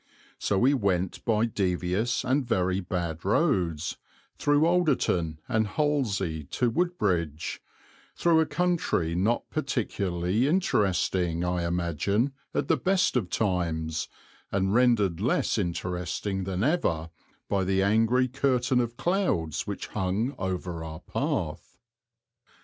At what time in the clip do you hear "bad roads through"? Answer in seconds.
2.79-4.65